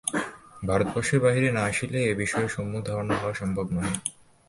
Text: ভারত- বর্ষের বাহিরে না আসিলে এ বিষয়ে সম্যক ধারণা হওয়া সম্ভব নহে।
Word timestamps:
ভারত- 0.63 0.91
বর্ষের 0.95 1.19
বাহিরে 1.19 1.49
না 1.51 1.61
আসিলে 1.63 1.99
এ 2.03 2.13
বিষয়ে 2.15 2.47
সম্যক 2.47 2.83
ধারণা 2.85 3.15
হওয়া 3.15 3.33
সম্ভব 3.33 3.65
নহে। 3.71 3.95